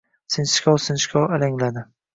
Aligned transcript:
Sinchkov-sinchkov 0.35 1.29
alangladi. 1.39 1.89